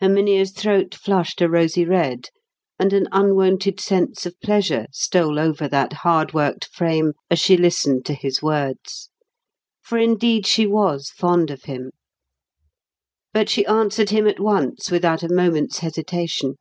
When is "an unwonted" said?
2.94-3.78